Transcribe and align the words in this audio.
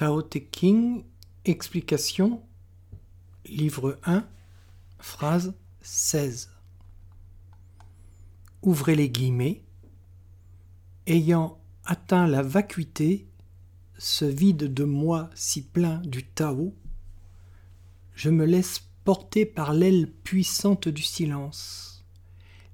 Tao 0.00 0.22
Te 0.22 0.38
King, 0.38 1.04
explication, 1.44 2.40
livre 3.44 3.98
1, 4.04 4.26
phrase 4.98 5.52
16. 5.82 6.48
Ouvrez 8.62 8.96
les 8.96 9.10
guillemets. 9.10 9.62
Ayant 11.06 11.58
atteint 11.84 12.26
la 12.26 12.40
vacuité, 12.40 13.26
ce 13.98 14.24
vide 14.24 14.72
de 14.72 14.84
moi 14.84 15.28
si 15.34 15.60
plein 15.60 15.98
du 15.98 16.24
Tao, 16.24 16.72
je 18.14 18.30
me 18.30 18.46
laisse 18.46 18.80
porter 19.04 19.44
par 19.44 19.74
l'aile 19.74 20.10
puissante 20.10 20.88
du 20.88 21.02
silence. 21.02 22.06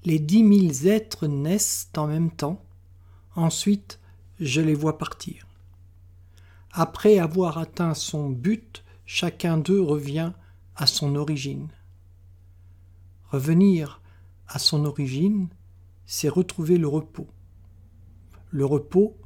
Les 0.05 0.21
dix 0.21 0.45
mille 0.45 0.87
êtres 0.87 1.27
naissent 1.27 1.89
en 1.97 2.07
même 2.07 2.31
temps, 2.31 2.65
ensuite 3.35 3.99
je 4.39 4.61
les 4.61 4.75
vois 4.75 4.97
partir. 4.97 5.46
Après 6.79 7.19
avoir 7.19 7.57
atteint 7.57 7.95
son 7.95 8.29
but, 8.29 8.85
chacun 9.07 9.57
d'eux 9.57 9.81
revient 9.81 10.33
à 10.77 10.87
son 10.87 11.17
origine. 11.17 11.69
Revenir 13.31 14.03
à 14.47 14.59
son 14.59 14.85
origine, 14.85 15.49
c'est 16.05 16.29
retrouver 16.29 16.77
le 16.77 16.87
repos. 16.87 17.29
Le 18.51 18.67
repos, 18.67 19.17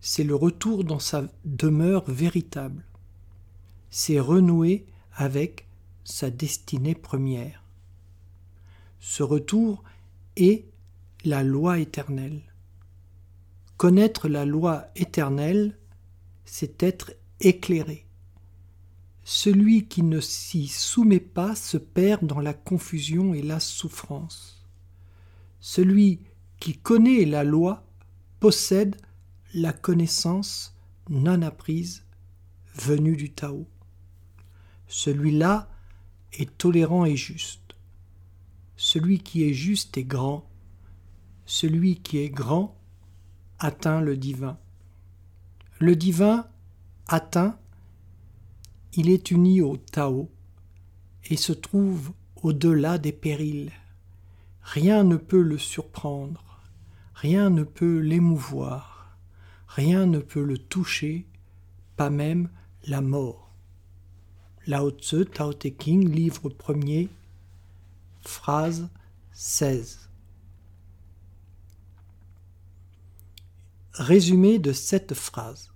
c'est 0.00 0.24
le 0.24 0.34
retour 0.34 0.84
dans 0.84 0.98
sa 0.98 1.24
demeure 1.44 2.10
véritable. 2.10 2.86
C'est 3.90 4.18
renouer 4.18 4.86
avec 5.12 5.68
sa 6.02 6.30
destinée 6.30 6.94
première. 6.94 7.62
Ce 9.00 9.22
retour 9.22 9.84
est 10.36 10.64
la 11.26 11.42
loi 11.42 11.78
éternelle. 11.78 12.40
Connaître 13.76 14.28
la 14.28 14.46
loi 14.46 14.86
éternelle, 14.96 15.76
c'est 16.46 16.82
être 16.82 17.12
éclairé. 17.40 18.06
Celui 19.24 19.88
qui 19.88 20.02
ne 20.02 20.20
s'y 20.20 20.68
soumet 20.68 21.20
pas 21.20 21.54
se 21.54 21.76
perd 21.76 22.24
dans 22.24 22.40
la 22.40 22.54
confusion 22.54 23.34
et 23.34 23.42
la 23.42 23.60
souffrance. 23.60 24.64
Celui 25.60 26.20
qui 26.60 26.78
connaît 26.78 27.24
la 27.24 27.44
loi 27.44 27.84
possède 28.40 28.96
la 29.52 29.72
connaissance 29.72 30.76
non 31.10 31.42
apprise 31.42 32.04
venue 32.74 33.16
du 33.16 33.32
Tao. 33.32 33.66
Celui-là 34.86 35.68
est 36.32 36.56
tolérant 36.56 37.04
et 37.04 37.16
juste. 37.16 37.74
Celui 38.76 39.18
qui 39.18 39.42
est 39.44 39.54
juste 39.54 39.96
est 39.98 40.04
grand. 40.04 40.48
Celui 41.46 41.96
qui 41.96 42.18
est 42.18 42.30
grand 42.30 42.78
atteint 43.58 44.00
le 44.00 44.16
divin. 44.16 44.58
Le 45.78 45.94
divin 45.94 46.46
atteint, 47.06 47.58
il 48.94 49.10
est 49.10 49.30
uni 49.30 49.60
au 49.60 49.76
Tao 49.76 50.30
et 51.28 51.36
se 51.36 51.52
trouve 51.52 52.12
au-delà 52.42 52.96
des 52.96 53.12
périls. 53.12 53.72
Rien 54.62 55.04
ne 55.04 55.16
peut 55.16 55.42
le 55.42 55.58
surprendre, 55.58 56.62
rien 57.12 57.50
ne 57.50 57.62
peut 57.62 57.98
l'émouvoir, 57.98 59.18
rien 59.68 60.06
ne 60.06 60.18
peut 60.18 60.44
le 60.44 60.56
toucher, 60.56 61.26
pas 61.96 62.08
même 62.08 62.48
la 62.86 63.02
mort. 63.02 63.52
Lao 64.66 64.90
Tzu, 64.90 65.26
Tao 65.26 65.52
Te 65.52 65.68
King, 65.68 66.08
livre 66.08 66.48
premier, 66.48 67.10
phrase 68.22 68.88
16. 69.32 70.05
Résumé 73.98 74.58
de 74.58 74.74
cette 74.74 75.14
phrase. 75.14 75.72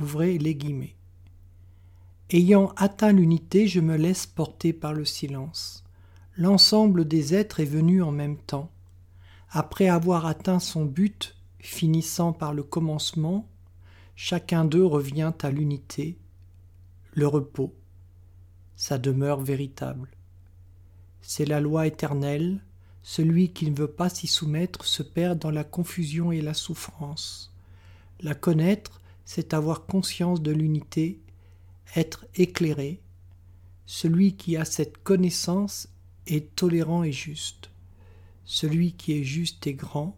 Ouvrez 0.00 0.38
les 0.38 0.54
guillemets. 0.54 0.94
Ayant 2.30 2.72
atteint 2.76 3.10
l'unité, 3.10 3.66
je 3.66 3.80
me 3.80 3.96
laisse 3.96 4.24
porter 4.24 4.72
par 4.72 4.92
le 4.92 5.04
silence. 5.04 5.82
L'ensemble 6.36 7.08
des 7.08 7.34
êtres 7.34 7.58
est 7.58 7.64
venu 7.64 8.04
en 8.04 8.12
même 8.12 8.36
temps. 8.36 8.70
Après 9.50 9.88
avoir 9.88 10.26
atteint 10.26 10.60
son 10.60 10.84
but, 10.84 11.36
finissant 11.58 12.32
par 12.32 12.54
le 12.54 12.62
commencement, 12.62 13.48
chacun 14.14 14.64
d'eux 14.64 14.86
revient 14.86 15.32
à 15.42 15.50
l'unité, 15.50 16.20
le 17.14 17.26
repos, 17.26 17.74
sa 18.76 18.96
demeure 18.96 19.40
véritable. 19.40 20.08
C'est 21.20 21.46
la 21.46 21.60
loi 21.60 21.88
éternelle, 21.88 22.62
celui 23.02 23.52
qui 23.52 23.70
ne 23.70 23.76
veut 23.76 23.90
pas 23.90 24.08
s'y 24.08 24.26
soumettre 24.26 24.84
se 24.84 25.02
perd 25.02 25.38
dans 25.38 25.50
la 25.50 25.64
confusion 25.64 26.32
et 26.32 26.40
la 26.40 26.54
souffrance. 26.54 27.52
La 28.20 28.34
connaître, 28.34 29.00
c'est 29.24 29.54
avoir 29.54 29.86
conscience 29.86 30.42
de 30.42 30.52
l'unité, 30.52 31.20
être 31.96 32.26
éclairé. 32.34 33.00
Celui 33.86 34.36
qui 34.36 34.56
a 34.56 34.64
cette 34.64 35.02
connaissance 35.02 35.88
est 36.26 36.54
tolérant 36.54 37.02
et 37.02 37.12
juste. 37.12 37.70
Celui 38.44 38.92
qui 38.92 39.12
est 39.12 39.24
juste 39.24 39.66
et 39.66 39.74
grand, 39.74 40.16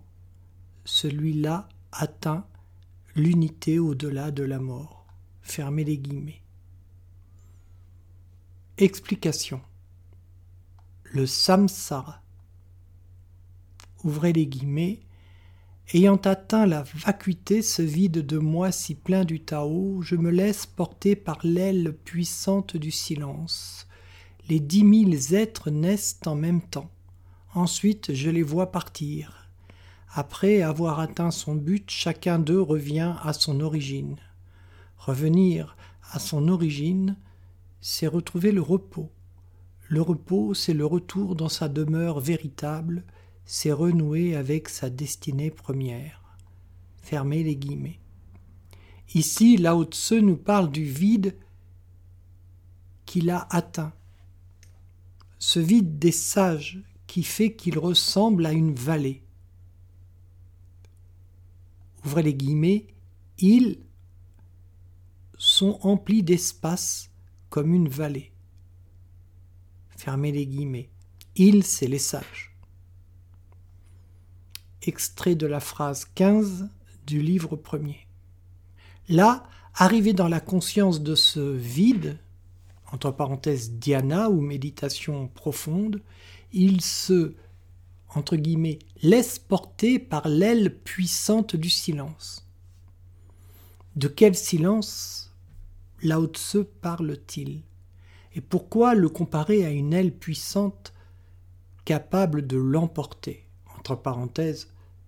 celui-là 0.84 1.68
atteint 1.92 2.46
l'unité 3.14 3.78
au-delà 3.78 4.30
de 4.30 4.42
la 4.42 4.58
mort. 4.58 5.06
Fermez 5.42 5.84
les 5.84 5.98
guillemets. 5.98 6.42
Explication. 8.78 9.60
Le 11.04 11.26
samsara 11.26 12.21
ouvrez 14.04 14.32
les 14.32 14.46
guillemets, 14.46 15.00
ayant 15.94 16.16
atteint 16.16 16.66
la 16.66 16.82
vacuité, 16.82 17.62
ce 17.62 17.82
vide 17.82 18.24
de 18.24 18.38
moi 18.38 18.72
si 18.72 18.94
plein 18.94 19.24
du 19.24 19.40
Tao, 19.40 20.00
je 20.02 20.16
me 20.16 20.30
laisse 20.30 20.66
porter 20.66 21.16
par 21.16 21.38
l'aile 21.42 21.94
puissante 22.04 22.76
du 22.76 22.90
silence. 22.90 23.86
Les 24.48 24.60
dix 24.60 24.84
mille 24.84 25.34
êtres 25.34 25.70
naissent 25.70 26.18
en 26.26 26.34
même 26.34 26.62
temps. 26.62 26.90
Ensuite, 27.54 28.14
je 28.14 28.30
les 28.30 28.42
vois 28.42 28.72
partir. 28.72 29.50
Après 30.14 30.62
avoir 30.62 31.00
atteint 31.00 31.30
son 31.30 31.54
but, 31.54 31.90
chacun 31.90 32.38
d'eux 32.38 32.60
revient 32.60 33.14
à 33.22 33.32
son 33.32 33.60
origine. 33.60 34.16
Revenir 34.98 35.76
à 36.12 36.18
son 36.18 36.48
origine, 36.48 37.16
c'est 37.80 38.06
retrouver 38.06 38.52
le 38.52 38.60
repos. 38.62 39.10
Le 39.88 40.00
repos, 40.00 40.54
c'est 40.54 40.74
le 40.74 40.86
retour 40.86 41.34
dans 41.34 41.48
sa 41.48 41.68
demeure 41.68 42.20
véritable, 42.20 43.04
c'est 43.44 43.72
renouer 43.72 44.36
avec 44.36 44.68
sa 44.68 44.90
destinée 44.90 45.50
première. 45.50 46.22
Fermez 47.02 47.42
les 47.42 47.56
guillemets. 47.56 47.98
Ici, 49.14 49.56
Lao 49.56 49.84
Tse 49.84 50.12
nous 50.12 50.36
parle 50.36 50.70
du 50.70 50.84
vide 50.84 51.36
qu'il 53.04 53.30
a 53.30 53.46
atteint. 53.50 53.92
Ce 55.38 55.58
vide 55.58 55.98
des 55.98 56.12
sages 56.12 56.80
qui 57.06 57.24
fait 57.24 57.54
qu'il 57.54 57.78
ressemble 57.78 58.46
à 58.46 58.52
une 58.52 58.74
vallée. 58.74 59.22
Ouvrez 62.04 62.22
les 62.22 62.34
guillemets, 62.34 62.86
ils 63.38 63.78
sont 65.36 65.78
emplis 65.82 66.22
d'espace 66.22 67.10
comme 67.50 67.74
une 67.74 67.88
vallée. 67.88 68.32
Fermez 69.96 70.32
les 70.32 70.46
guillemets. 70.46 70.88
Ils, 71.36 71.64
c'est 71.64 71.86
les 71.86 71.98
sages 71.98 72.51
extrait 74.82 75.34
de 75.34 75.46
la 75.46 75.60
phrase 75.60 76.06
15 76.14 76.68
du 77.06 77.22
livre 77.22 77.56
premier. 77.56 78.06
Là, 79.08 79.44
arrivé 79.74 80.12
dans 80.12 80.28
la 80.28 80.40
conscience 80.40 81.02
de 81.02 81.14
ce 81.14 81.40
vide, 81.40 82.18
entre 82.92 83.10
parenthèses 83.10 83.72
dhyana 83.72 84.30
ou 84.30 84.40
méditation 84.40 85.28
profonde, 85.28 86.00
il 86.52 86.80
se, 86.80 87.34
entre 88.14 88.36
guillemets, 88.36 88.78
laisse 89.02 89.38
porter 89.38 89.98
par 89.98 90.28
l'aile 90.28 90.76
puissante 90.78 91.56
du 91.56 91.70
silence. 91.70 92.46
De 93.96 94.08
quel 94.08 94.34
silence 94.34 95.32
Lao 96.02 96.26
Tse 96.26 96.58
parle-t-il? 96.80 97.62
Et 98.34 98.40
pourquoi 98.40 98.94
le 98.94 99.08
comparer 99.08 99.64
à 99.64 99.70
une 99.70 99.92
aile 99.92 100.12
puissante 100.12 100.92
capable 101.84 102.46
de 102.46 102.56
l'emporter? 102.56 103.46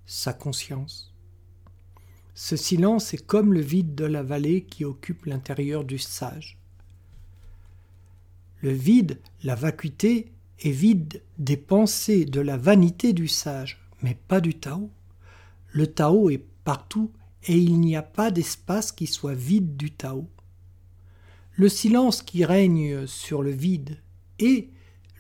Sa 0.07 0.33
conscience. 0.33 1.15
Ce 2.35 2.57
silence 2.57 3.15
est 3.15 3.25
comme 3.25 3.53
le 3.53 3.61
vide 3.61 3.95
de 3.95 4.05
la 4.05 4.23
vallée 4.23 4.65
qui 4.65 4.85
occupe 4.85 5.27
l'intérieur 5.27 5.85
du 5.85 5.99
sage. 5.99 6.59
Le 8.61 8.73
vide, 8.73 9.21
la 9.43 9.55
vacuité, 9.55 10.33
est 10.61 10.71
vide 10.71 11.23
des 11.39 11.57
pensées, 11.57 12.25
de 12.25 12.41
la 12.41 12.57
vanité 12.57 13.13
du 13.13 13.29
sage, 13.29 13.81
mais 14.03 14.17
pas 14.29 14.41
du 14.41 14.55
Tao. 14.55 14.91
Le 15.71 15.87
Tao 15.87 16.31
est 16.31 16.45
partout 16.65 17.11
et 17.45 17.57
il 17.57 17.79
n'y 17.79 17.97
a 17.97 18.03
pas 18.03 18.31
d'espace 18.31 18.91
qui 18.91 19.07
soit 19.07 19.35
vide 19.35 19.77
du 19.77 19.91
Tao. 19.91 20.29
Le 21.57 21.69
silence 21.69 22.23
qui 22.23 22.45
règne 22.45 23.07
sur 23.07 23.43
le 23.43 23.51
vide 23.51 23.99
est 24.39 24.69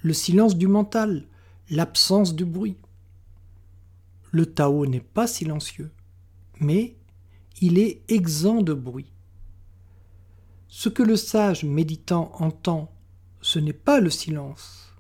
le 0.03 0.13
silence 0.13 0.57
du 0.57 0.67
mental, 0.67 1.27
l'absence 1.71 2.35
du 2.35 2.45
bruit. 2.45 2.77
Le 4.35 4.47
Tao 4.47 4.85
n'est 4.85 4.99
pas 4.99 5.29
silencieux, 5.29 5.93
mais 6.59 6.97
il 7.61 7.79
est 7.79 8.03
exempt 8.09 8.63
de 8.63 8.75
bruit. 8.75 9.13
Ce 10.67 10.89
que 10.89 11.05
le 11.05 11.15
sage 11.15 11.63
méditant 11.63 12.33
entend, 12.41 12.93
ce 13.41 13.61
n'est 13.61 13.73
pas 13.73 14.01
le 14.01 14.11
silence, 14.11 14.93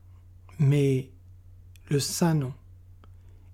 mais 0.60 1.10
le 1.90 1.98
saint 1.98 2.34
nom, 2.34 2.54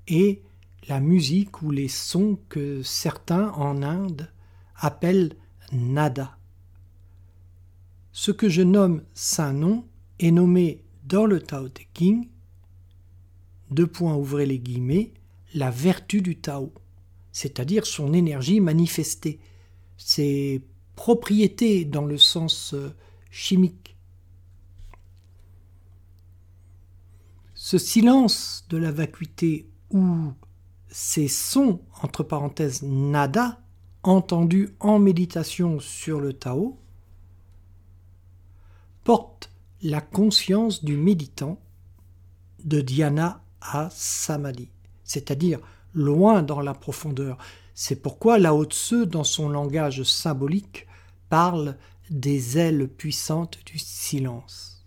et 0.06 0.43
la 0.87 1.00
musique 1.00 1.62
ou 1.62 1.71
les 1.71 1.88
sons 1.88 2.38
que 2.50 2.82
certains 2.82 3.49
en 3.53 3.82
Inde 3.82 4.31
appellent 4.77 5.35
nada. 5.73 6.37
Ce 8.12 8.32
que 8.32 8.50
je 8.50 8.61
nomme 8.61 9.03
saint 9.15 9.55
nom 9.55 9.87
est 10.19 10.31
nommé 10.31 10.85
dans 11.05 11.25
le 11.25 11.41
Tao 11.41 11.71
Te 11.71 11.85
King, 11.94 12.29
deux 13.71 13.87
points 13.87 14.15
ouvrez 14.15 14.44
les 14.44 14.59
guillemets, 14.59 15.15
la 15.55 15.70
vertu 15.70 16.23
du 16.23 16.37
Tao, 16.37 16.73
c'est-à-dire 17.32 17.87
son 17.87 18.12
énergie 18.12 18.61
manifestée, 18.61 19.41
ses 19.97 20.62
propriétés 20.97 21.85
dans 21.85 22.05
le 22.05 22.19
sens 22.19 22.75
euh, 22.75 22.94
chimique. 23.31 23.97
Ce 27.55 27.79
silence 27.79 28.64
de 28.69 28.79
la 28.79 28.91
vacuité 28.91 29.69
ou 29.91 30.32
ces 30.88 31.29
sons, 31.29 31.81
entre 32.03 32.23
parenthèses, 32.23 32.82
nada, 32.82 33.61
entendus 34.03 34.70
en 34.81 34.99
méditation 34.99 35.79
sur 35.79 36.20
le 36.20 36.32
Tao, 36.32 36.79
portent 39.05 39.50
la 39.82 40.00
conscience 40.00 40.85
du 40.85 40.96
méditant 40.96 41.61
de 42.64 42.81
dhyana 42.81 43.43
à 43.61 43.88
samadhi, 43.91 44.70
c'est-à-dire 45.10 45.58
loin 45.92 46.40
dans 46.42 46.60
la 46.60 46.72
profondeur. 46.72 47.36
C'est 47.74 48.00
pourquoi 48.00 48.38
Lao 48.38 48.64
Tse, 48.64 48.92
dans 48.92 49.24
son 49.24 49.48
langage 49.48 50.04
symbolique, 50.04 50.86
parle 51.28 51.76
des 52.10 52.58
ailes 52.58 52.86
puissantes 52.86 53.58
du 53.66 53.76
silence. 53.80 54.86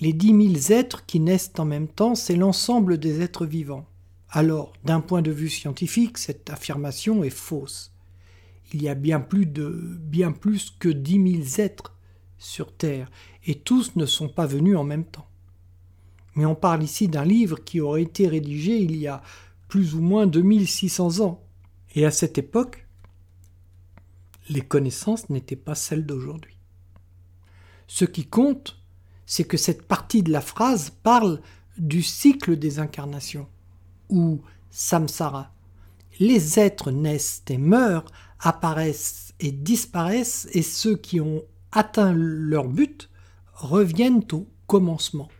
Les 0.00 0.12
dix 0.12 0.32
mille 0.32 0.70
êtres 0.70 1.06
qui 1.06 1.18
naissent 1.18 1.50
en 1.58 1.64
même 1.64 1.88
temps, 1.88 2.14
c'est 2.14 2.36
l'ensemble 2.36 2.98
des 2.98 3.20
êtres 3.20 3.46
vivants. 3.46 3.88
Alors, 4.30 4.72
d'un 4.84 5.00
point 5.00 5.22
de 5.22 5.32
vue 5.32 5.48
scientifique, 5.48 6.18
cette 6.18 6.50
affirmation 6.50 7.24
est 7.24 7.30
fausse. 7.30 7.92
Il 8.72 8.80
y 8.80 8.88
a 8.88 8.94
bien 8.94 9.18
plus, 9.18 9.46
de, 9.46 9.68
bien 9.68 10.30
plus 10.30 10.70
que 10.78 10.88
dix 10.88 11.18
mille 11.18 11.60
êtres 11.60 11.96
sur 12.38 12.72
Terre, 12.72 13.10
et 13.44 13.56
tous 13.58 13.96
ne 13.96 14.06
sont 14.06 14.28
pas 14.28 14.46
venus 14.46 14.76
en 14.76 14.84
même 14.84 15.04
temps. 15.04 15.26
Mais 16.38 16.44
on 16.44 16.54
parle 16.54 16.84
ici 16.84 17.08
d'un 17.08 17.24
livre 17.24 17.58
qui 17.64 17.80
aurait 17.80 18.02
été 18.02 18.28
rédigé 18.28 18.76
il 18.76 18.94
y 18.94 19.08
a 19.08 19.22
plus 19.66 19.96
ou 19.96 20.00
moins 20.00 20.28
2600 20.28 21.18
ans. 21.18 21.42
Et 21.96 22.06
à 22.06 22.12
cette 22.12 22.38
époque, 22.38 22.86
les 24.48 24.60
connaissances 24.60 25.30
n'étaient 25.30 25.56
pas 25.56 25.74
celles 25.74 26.06
d'aujourd'hui. 26.06 26.56
Ce 27.88 28.04
qui 28.04 28.24
compte, 28.24 28.80
c'est 29.26 29.42
que 29.42 29.56
cette 29.56 29.82
partie 29.82 30.22
de 30.22 30.30
la 30.30 30.40
phrase 30.40 30.90
parle 31.02 31.40
du 31.76 32.04
cycle 32.04 32.56
des 32.56 32.78
incarnations, 32.78 33.48
ou 34.08 34.40
samsara. 34.70 35.52
Les 36.20 36.60
êtres 36.60 36.92
naissent 36.92 37.42
et 37.48 37.58
meurent, 37.58 38.12
apparaissent 38.38 39.34
et 39.40 39.50
disparaissent, 39.50 40.46
et 40.52 40.62
ceux 40.62 40.96
qui 40.96 41.20
ont 41.20 41.42
atteint 41.72 42.12
leur 42.14 42.68
but 42.68 43.10
reviennent 43.54 44.22
au 44.30 44.46
commencement 44.68 45.30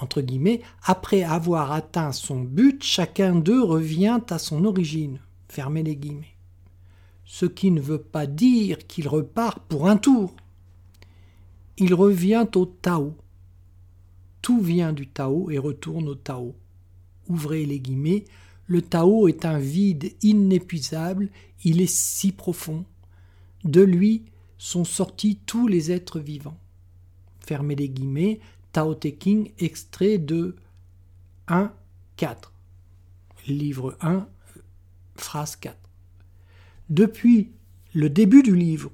entre 0.00 0.20
guillemets, 0.20 0.60
après 0.82 1.22
avoir 1.22 1.72
atteint 1.72 2.12
son 2.12 2.40
but, 2.40 2.82
chacun 2.82 3.34
d'eux 3.34 3.62
revient 3.62 4.20
à 4.30 4.38
son 4.38 4.64
origine. 4.64 5.20
Fermez 5.48 5.82
les 5.82 5.96
guillemets. 5.96 6.36
Ce 7.24 7.46
qui 7.46 7.70
ne 7.70 7.80
veut 7.80 8.02
pas 8.02 8.26
dire 8.26 8.86
qu'il 8.86 9.08
repart 9.08 9.60
pour 9.68 9.88
un 9.88 9.96
tour. 9.96 10.34
Il 11.78 11.94
revient 11.94 12.46
au 12.54 12.66
Tao. 12.66 13.16
Tout 14.42 14.60
vient 14.60 14.92
du 14.92 15.08
Tao 15.08 15.50
et 15.50 15.58
retourne 15.58 16.08
au 16.08 16.14
Tao. 16.14 16.54
Ouvrez 17.28 17.66
les 17.66 17.80
guillemets. 17.80 18.24
Le 18.66 18.82
Tao 18.82 19.28
est 19.28 19.44
un 19.44 19.58
vide 19.58 20.12
inépuisable, 20.22 21.30
il 21.64 21.80
est 21.80 21.92
si 21.92 22.32
profond. 22.32 22.84
De 23.64 23.82
lui 23.82 24.24
sont 24.58 24.84
sortis 24.84 25.38
tous 25.46 25.68
les 25.68 25.92
êtres 25.92 26.20
vivants. 26.20 26.58
Fermez 27.40 27.76
les 27.76 27.88
guillemets, 27.88 28.40
Tao 28.76 28.94
Te 28.94 29.08
King, 29.08 29.52
extrait 29.58 30.18
de 30.18 30.54
1, 31.48 31.72
4. 32.18 32.52
Livre 33.46 33.96
1, 34.02 34.28
phrase 35.14 35.56
4. 35.56 35.74
Depuis 36.90 37.52
le 37.94 38.10
début 38.10 38.42
du 38.42 38.54
livre, 38.54 38.92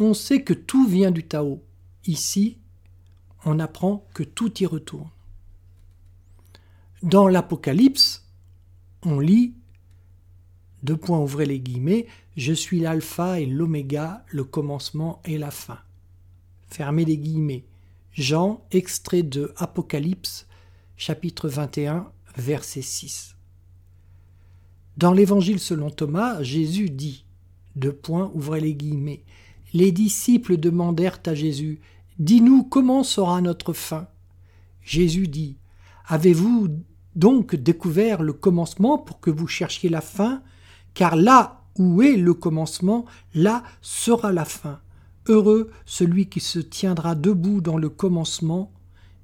on 0.00 0.14
sait 0.14 0.42
que 0.42 0.54
tout 0.54 0.88
vient 0.88 1.10
du 1.10 1.24
Tao. 1.24 1.62
Ici, 2.06 2.56
on 3.44 3.58
apprend 3.58 4.06
que 4.14 4.22
tout 4.22 4.62
y 4.62 4.64
retourne. 4.64 5.10
Dans 7.02 7.28
l'Apocalypse, 7.28 8.26
on 9.02 9.20
lit 9.20 9.52
deux 10.82 10.96
points 10.96 11.18
ouvrez 11.18 11.44
les 11.44 11.60
guillemets, 11.60 12.06
je 12.38 12.54
suis 12.54 12.80
l'alpha 12.80 13.40
et 13.40 13.44
l'oméga, 13.44 14.24
le 14.28 14.44
commencement 14.44 15.20
et 15.26 15.36
la 15.36 15.50
fin. 15.50 15.80
Fermez 16.68 17.04
les 17.04 17.18
guillemets. 17.18 17.66
Jean, 18.16 18.64
extrait 18.70 19.22
de 19.22 19.52
Apocalypse, 19.58 20.46
chapitre 20.96 21.50
21, 21.50 22.10
verset 22.38 22.80
6. 22.80 23.36
Dans 24.96 25.12
l'Évangile 25.12 25.60
selon 25.60 25.90
Thomas, 25.90 26.42
Jésus 26.42 26.88
dit 26.88 27.26
deux 27.74 27.92
points, 27.92 28.30
ouvrez 28.32 28.62
les 28.62 28.74
guillemets. 28.74 29.22
Les 29.74 29.92
disciples 29.92 30.56
demandèrent 30.56 31.20
à 31.26 31.34
Jésus 31.34 31.78
Dis-nous 32.18 32.64
comment 32.64 33.04
sera 33.04 33.42
notre 33.42 33.74
fin? 33.74 34.08
Jésus 34.80 35.28
dit 35.28 35.58
Avez-vous 36.06 36.68
donc 37.16 37.54
découvert 37.54 38.22
le 38.22 38.32
commencement 38.32 38.96
pour 38.96 39.20
que 39.20 39.28
vous 39.28 39.46
cherchiez 39.46 39.90
la 39.90 40.00
fin? 40.00 40.42
Car 40.94 41.16
là 41.16 41.64
où 41.76 42.00
est 42.00 42.16
le 42.16 42.32
commencement, 42.32 43.04
là 43.34 43.62
sera 43.82 44.32
la 44.32 44.46
fin. 44.46 44.80
Heureux 45.28 45.72
celui 45.86 46.28
qui 46.28 46.38
se 46.38 46.60
tiendra 46.60 47.16
debout 47.16 47.60
dans 47.60 47.78
le 47.78 47.88
commencement, 47.88 48.72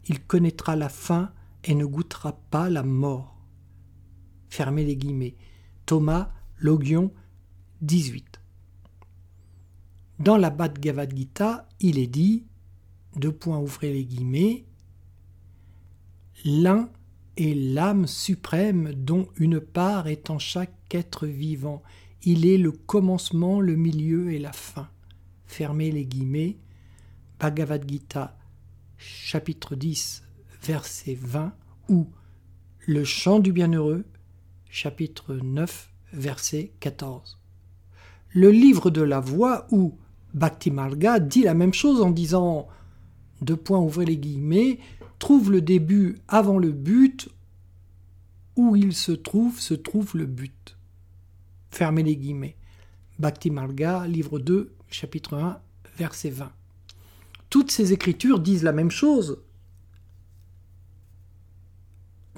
il 0.07 0.21
connaîtra 0.21 0.75
la 0.75 0.89
fin 0.89 1.31
et 1.63 1.77
ne 1.77 1.85
goûtera 1.85 2.33
pas 2.51 2.69
la 2.69 2.83
mort. 2.83 3.41
Fermez 4.49 4.85
les 4.85 4.97
guillemets. 4.97 5.37
Thomas, 5.87 6.33
Logion, 6.59 7.13
18. 7.83 8.41
Dans 10.19 10.37
la 10.37 10.51
Bhagavad 10.51 11.17
Gita, 11.17 11.69
il 11.79 11.99
est 11.99 12.09
dit, 12.09 12.47
deux 13.17 13.33
points 13.33 13.61
ouvrez 13.61 13.93
les 13.93 14.05
guillemets, 14.05 14.65
l'un 16.45 16.91
est 17.37 17.55
l'âme 17.55 18.09
suprême 18.09 18.93
dont 18.93 19.29
une 19.37 19.61
part 19.61 20.09
est 20.09 20.31
en 20.31 20.41
chaque 20.41 20.75
être 20.91 21.29
vivant. 21.29 21.83
Il 22.25 22.45
est 22.45 22.59
le 22.59 22.73
commencement, 22.73 23.61
le 23.61 23.77
milieu 23.77 24.33
et 24.33 24.41
la 24.41 24.53
fin 24.53 24.89
fermez 25.53 25.91
les 25.91 26.07
guillemets, 26.07 26.57
Bhagavad 27.39 27.87
Gita, 27.87 28.39
chapitre 28.97 29.77
10, 29.77 30.23
verset 30.63 31.15
20, 31.21 31.53
ou 31.89 32.09
Le 32.87 33.05
chant 33.05 33.39
du 33.39 33.53
bienheureux, 33.53 34.05
chapitre 34.71 35.35
9, 35.35 35.91
verset 36.15 36.73
14. 36.81 37.39
Le 38.31 38.51
livre 38.51 38.91
de 38.91 39.03
la 39.03 39.21
voix 39.21 39.67
ou 39.71 39.99
Bhakti 40.33 40.71
Marga 40.71 41.21
dit 41.21 41.43
la 41.43 41.55
même 41.55 41.75
chose 41.75 42.01
en 42.01 42.11
disant 42.11 42.69
deux 43.43 43.57
points 43.57 43.79
ouvrez 43.79 44.07
les 44.07 44.17
guillemets, 44.17 44.79
trouve 45.19 45.53
le 45.53 45.61
début 45.61 46.17
avant 46.29 46.57
le 46.57 46.73
but, 46.73 47.29
où 48.57 48.75
il 48.75 48.95
se 48.95 49.13
trouve, 49.13 49.61
se 49.61 49.75
trouve 49.75 50.17
le 50.17 50.25
but. 50.25 50.79
Fermez 51.71 52.03
les 52.03 52.17
guillemets. 52.17 52.57
Bhakti 53.19 53.51
Marga, 53.51 54.07
livre 54.07 54.39
2, 54.39 54.73
chapitre 54.91 55.37
1, 55.37 55.61
verset 55.97 56.31
20. 56.31 56.51
Toutes 57.51 57.71
ces 57.71 57.93
écritures 57.93 58.41
disent 58.41 58.63
la 58.63 58.73
même 58.73 58.91
chose. 58.91 59.43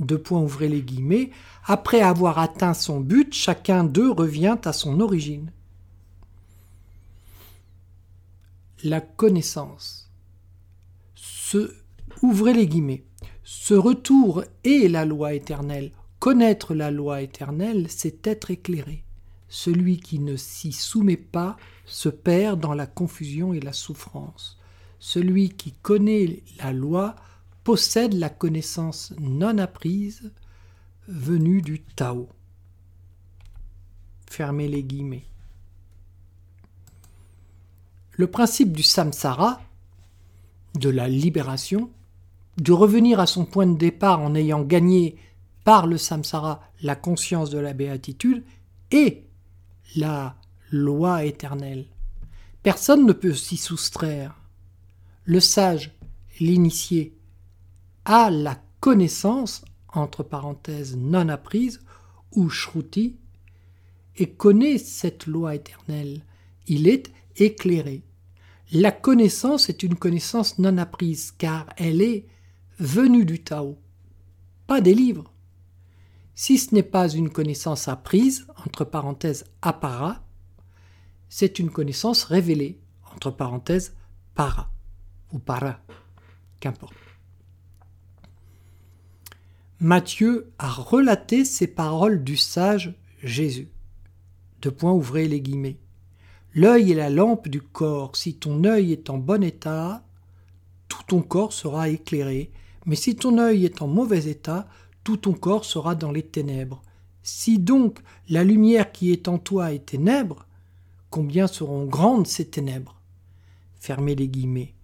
Deux 0.00 0.18
points 0.18 0.40
ouvrez 0.40 0.68
les 0.68 0.82
guillemets. 0.82 1.30
Après 1.64 2.00
avoir 2.00 2.38
atteint 2.38 2.74
son 2.74 3.00
but, 3.00 3.32
chacun 3.32 3.84
d'eux 3.84 4.10
revient 4.10 4.56
à 4.64 4.72
son 4.72 5.00
origine. 5.00 5.52
La 8.82 9.00
connaissance. 9.00 10.10
Ce, 11.14 11.72
ouvrez 12.22 12.52
les 12.52 12.66
guillemets. 12.66 13.04
Ce 13.44 13.74
retour 13.74 14.42
est 14.64 14.90
la 14.90 15.04
loi 15.04 15.34
éternelle. 15.34 15.92
Connaître 16.18 16.74
la 16.74 16.90
loi 16.90 17.22
éternelle, 17.22 17.86
c'est 17.88 18.26
être 18.26 18.50
éclairé. 18.50 19.04
Celui 19.56 19.98
qui 20.00 20.18
ne 20.18 20.34
s'y 20.34 20.72
soumet 20.72 21.16
pas 21.16 21.56
se 21.86 22.08
perd 22.08 22.58
dans 22.58 22.74
la 22.74 22.88
confusion 22.88 23.54
et 23.54 23.60
la 23.60 23.72
souffrance. 23.72 24.58
Celui 24.98 25.50
qui 25.50 25.70
connaît 25.70 26.42
la 26.58 26.72
loi 26.72 27.14
possède 27.62 28.14
la 28.14 28.30
connaissance 28.30 29.14
non 29.20 29.58
apprise 29.58 30.32
venue 31.06 31.62
du 31.62 31.82
Tao. 31.82 32.28
Fermez 34.28 34.66
les 34.66 34.82
guillemets. 34.82 35.28
Le 38.10 38.26
principe 38.26 38.72
du 38.72 38.82
samsara, 38.82 39.60
de 40.74 40.88
la 40.88 41.06
libération, 41.06 41.92
de 42.56 42.72
revenir 42.72 43.20
à 43.20 43.26
son 43.26 43.44
point 43.44 43.68
de 43.68 43.78
départ 43.78 44.18
en 44.20 44.34
ayant 44.34 44.62
gagné 44.62 45.16
par 45.62 45.86
le 45.86 45.96
samsara 45.96 46.60
la 46.82 46.96
conscience 46.96 47.50
de 47.50 47.58
la 47.58 47.72
béatitude, 47.72 48.42
est 48.90 49.23
la 49.96 50.36
loi 50.70 51.24
éternelle. 51.24 51.86
Personne 52.62 53.06
ne 53.06 53.12
peut 53.12 53.34
s'y 53.34 53.56
soustraire. 53.56 54.34
Le 55.24 55.40
sage, 55.40 55.92
l'initié, 56.40 57.16
a 58.04 58.30
la 58.30 58.60
connaissance, 58.80 59.64
entre 59.88 60.22
parenthèses 60.22 60.96
non 60.96 61.28
apprise, 61.28 61.82
ou 62.32 62.48
shruti, 62.48 63.16
et 64.16 64.30
connaît 64.30 64.78
cette 64.78 65.26
loi 65.26 65.54
éternelle. 65.54 66.22
Il 66.66 66.88
est 66.88 67.12
éclairé. 67.36 68.02
La 68.72 68.92
connaissance 68.92 69.68
est 69.68 69.82
une 69.82 69.96
connaissance 69.96 70.58
non 70.58 70.78
apprise, 70.78 71.32
car 71.36 71.66
elle 71.76 72.02
est 72.02 72.26
venue 72.78 73.24
du 73.24 73.42
Tao, 73.42 73.78
pas 74.66 74.80
des 74.80 74.94
livres. 74.94 75.33
Si 76.34 76.58
ce 76.58 76.74
n'est 76.74 76.82
pas 76.82 77.08
une 77.08 77.30
connaissance 77.30 77.86
apprise, 77.88 78.46
entre 78.66 78.84
parenthèses 78.84 79.44
appara, 79.62 80.24
c'est 81.28 81.58
une 81.58 81.70
connaissance 81.70 82.24
révélée, 82.24 82.80
entre 83.14 83.30
parenthèses 83.30 83.94
para, 84.34 84.72
ou 85.32 85.38
para, 85.38 85.80
qu'importe. 86.60 86.94
Matthieu 89.80 90.52
a 90.58 90.70
relaté 90.70 91.44
ces 91.44 91.66
paroles 91.66 92.24
du 92.24 92.36
sage 92.36 92.94
Jésus. 93.22 93.68
Deux 94.62 94.70
points 94.70 94.92
ouvrez 94.92 95.28
les 95.28 95.40
guillemets. 95.40 95.78
L'œil 96.54 96.92
est 96.92 96.96
la 96.96 97.10
lampe 97.10 97.48
du 97.48 97.60
corps. 97.60 98.16
Si 98.16 98.36
ton 98.36 98.64
œil 98.64 98.92
est 98.92 99.10
en 99.10 99.18
bon 99.18 99.42
état, 99.42 100.04
tout 100.88 101.02
ton 101.06 101.20
corps 101.20 101.52
sera 101.52 101.88
éclairé. 101.88 102.50
Mais 102.86 102.96
si 102.96 103.16
ton 103.16 103.38
œil 103.38 103.64
est 103.64 103.82
en 103.82 103.88
mauvais 103.88 104.26
état, 104.26 104.68
tout 105.04 105.18
ton 105.18 105.34
corps 105.34 105.66
sera 105.66 105.94
dans 105.94 106.10
les 106.10 106.22
ténèbres. 106.22 106.82
Si 107.22 107.58
donc 107.58 108.00
la 108.28 108.42
lumière 108.42 108.90
qui 108.90 109.12
est 109.12 109.28
en 109.28 109.38
toi 109.38 109.72
est 109.72 109.86
ténèbres, 109.86 110.46
combien 111.10 111.46
seront 111.46 111.84
grandes 111.84 112.26
ces 112.26 112.48
ténèbres? 112.48 113.00
Fermez 113.78 114.14
les 114.14 114.28
guillemets. 114.28 114.74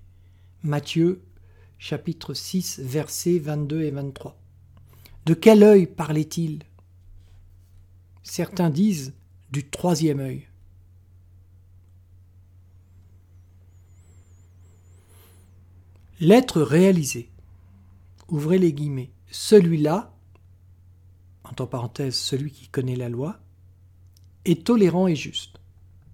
Matthieu 0.63 1.23
chapitre 1.79 2.35
6 2.35 2.81
versets 2.81 3.39
22 3.39 3.83
et 3.83 3.91
23. 3.91 4.39
De 5.25 5.35
quel 5.35 5.63
œil 5.63 5.87
parlait-il? 5.87 6.63
Certains 8.23 8.71
disent 8.71 9.15
du 9.51 9.69
troisième 9.69 10.21
œil. 10.21 10.47
L'être 16.21 16.61
réalisé. 16.61 17.31
Ouvrez 18.29 18.59
les 18.59 18.75
guillemets 18.75 19.11
celui-là, 19.31 20.15
entre 21.45 21.67
parenthèses, 21.67 22.17
celui 22.17 22.51
qui 22.51 22.69
connaît 22.69 22.97
la 22.97 23.09
loi, 23.09 23.41
est 24.45 24.65
tolérant 24.67 25.07
et 25.07 25.17
juste. 25.17 25.61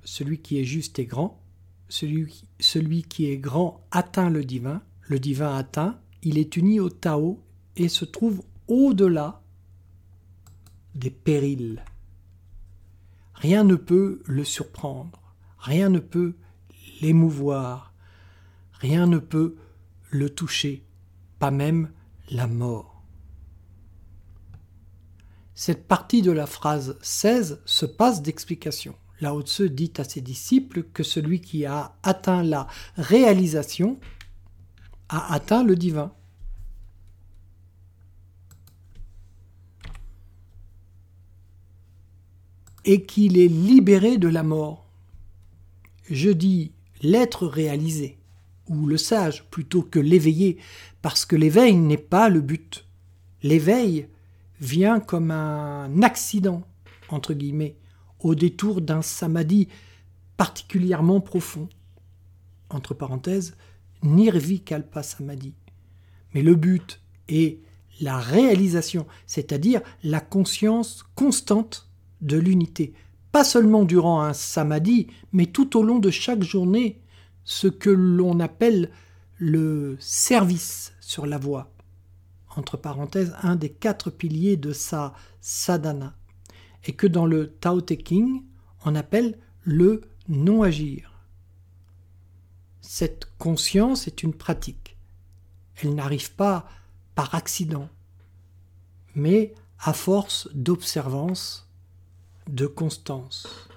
Celui 0.05 0.41
qui 0.41 0.59
est 0.59 0.65
juste 0.65 0.99
est 0.99 1.07
grand, 1.07 1.43
celui 1.89 2.27
qui, 2.27 2.49
celui 2.61 3.03
qui 3.03 3.27
est 3.27 3.39
grand 3.39 3.87
atteint 3.91 4.31
le 4.31 4.45
divin, 4.45 4.83
le 5.03 5.19
divin 5.19 5.55
atteint, 5.55 5.99
il 6.23 6.39
est 6.39 6.57
uni 6.57 6.81
au 6.81 6.91
Tao 6.91 7.43
et 7.77 7.89
se 7.89 8.05
trouve 8.05 8.43
au-delà 8.69 9.43
des 10.95 11.11
périls. 11.11 11.85
Rien 13.35 13.65
ne 13.65 13.77
peut 13.77 14.23
le 14.25 14.45
surprendre, 14.45 15.21
rien 15.59 15.91
ne 15.91 15.99
peut 15.99 16.35
l'émouvoir, 17.01 17.93
rien 18.73 19.07
ne 19.07 19.19
peut 19.19 19.57
le 20.11 20.31
toucher, 20.31 20.85
pas 21.39 21.51
même 21.51 21.91
la 22.31 22.47
mort. 22.47 22.96
Cette 25.59 25.89
partie 25.89 26.21
de 26.21 26.31
la 26.31 26.45
phrase 26.45 26.99
16 27.01 27.63
se 27.65 27.87
passe 27.87 28.21
d'explication. 28.21 28.95
Lao 29.23 29.41
Tzu 29.41 29.71
dit 29.71 29.93
à 29.97 30.05
ses 30.05 30.21
disciples 30.21 30.83
que 30.83 31.03
celui 31.03 31.41
qui 31.41 31.65
a 31.65 31.97
atteint 32.03 32.43
la 32.43 32.67
réalisation 32.99 33.99
a 35.09 35.33
atteint 35.33 35.65
le 35.65 35.75
divin. 35.75 36.13
Et 42.85 43.05
qu'il 43.07 43.39
est 43.39 43.49
libéré 43.49 44.19
de 44.19 44.29
la 44.29 44.43
mort. 44.43 44.87
Je 46.11 46.29
dis 46.29 46.73
l'être 47.01 47.47
réalisé, 47.47 48.19
ou 48.69 48.85
le 48.85 48.99
sage 48.99 49.45
plutôt 49.45 49.83
que 49.83 49.99
l'éveillé, 49.99 50.59
parce 51.01 51.25
que 51.25 51.35
l'éveil 51.35 51.77
n'est 51.77 51.97
pas 51.97 52.29
le 52.29 52.43
but. 52.43 52.85
L'éveil 53.43 54.09
vient 54.61 55.01
comme 55.01 55.31
un 55.31 56.03
accident, 56.03 56.63
entre 57.09 57.35
guillemets, 57.35 57.77
au 58.21 58.35
détour 58.35 58.81
d'un 58.81 59.03
samadhi 59.03 59.69
particulièrement 60.37 61.21
profond. 61.21 61.69
Entre 62.71 62.95
parenthèses, 62.95 63.57
nirvikalpa 64.03 65.03
samadhi. 65.03 65.55
Mais 66.35 66.43
le 66.43 66.55
but 66.55 67.01
est 67.29 67.61
la 68.01 68.19
réalisation, 68.19 69.07
c'est-à-dire 69.27 69.81
la 70.03 70.21
conscience 70.21 71.05
constante 71.15 71.89
de 72.21 72.37
l'unité, 72.37 72.93
pas 73.33 73.45
seulement 73.45 73.85
durant 73.85 74.23
un 74.23 74.33
samadhi, 74.33 75.09
mais 75.33 75.47
tout 75.47 75.79
au 75.79 75.83
long 75.83 75.99
de 75.99 76.11
chaque 76.11 76.43
journée, 76.43 77.01
ce 77.45 77.69
que 77.69 77.91
l'on 77.91 78.41
appelle 78.41 78.91
le 79.39 79.97
service 80.01 80.95
sur 81.01 81.27
la 81.27 81.39
voie 81.39 81.76
entre 82.57 82.77
parenthèses, 82.77 83.37
un 83.43 83.57
des 83.57 83.71
quatre 83.71 84.11
piliers 84.11 84.57
de 84.57 84.73
sa 84.73 85.15
sadhana, 85.41 86.17
et 86.85 86.95
que 86.95 87.07
dans 87.07 87.27
le 87.27 87.53
Tao 87.53 87.81
Te 87.81 87.95
King, 87.95 88.43
on 88.85 88.95
appelle 88.95 89.39
le 89.63 90.03
non-agir. 90.29 91.13
Cette 92.81 93.27
conscience 93.39 94.07
est 94.07 94.23
une 94.23 94.35
pratique. 94.35 94.97
Elle 95.77 95.95
n'arrive 95.95 96.33
pas 96.35 96.69
par 97.15 97.35
accident, 97.35 97.89
mais 99.15 99.55
à 99.79 99.93
force 99.93 100.49
d'observance, 100.55 101.69
de 102.49 102.67
constance. 102.67 103.69